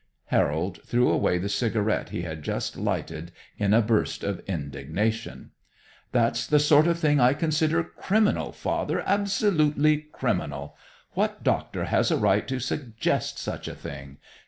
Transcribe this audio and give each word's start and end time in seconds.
Harold 0.33 0.79
threw 0.83 1.11
away 1.11 1.37
the 1.37 1.47
cigarette 1.47 2.09
he 2.09 2.23
had 2.23 2.41
just 2.41 2.75
lighted 2.75 3.31
in 3.59 3.71
a 3.71 3.83
burst 3.83 4.23
of 4.23 4.39
indignation. 4.47 5.51
"That's 6.11 6.47
the 6.47 6.57
sort 6.57 6.87
of 6.87 6.97
thing 6.97 7.19
I 7.19 7.35
consider 7.35 7.83
criminal, 7.83 8.51
Father, 8.51 9.03
absolutely 9.05 9.97
criminal! 10.11 10.75
What 11.11 11.43
doctor 11.43 11.83
has 11.83 12.09
a 12.09 12.17
right 12.17 12.47
to 12.47 12.59
suggest 12.59 13.37
such 13.37 13.67
a 13.67 13.75
thing? 13.75 14.17